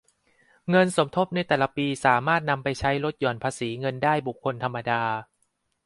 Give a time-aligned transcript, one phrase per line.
[0.69, 5.01] เงินสมทบในแต่ละปีสามารถนำไปใช้ลดหย่อนภาษีเงินได้บุคคลธรรมดา